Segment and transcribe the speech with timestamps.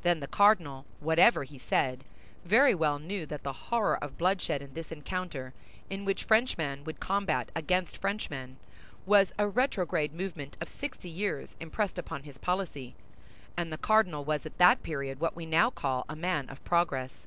[0.00, 2.02] Then the cardinal, whatever he said,
[2.46, 5.52] very well knew that the horror of bloodshed in this encounter,
[5.90, 8.56] in which Frenchman would combat against Frenchman,
[9.04, 12.94] was a retrograde movement of sixty years impressed upon his policy;
[13.54, 17.26] and the cardinal was at that period what we now call a man of progress.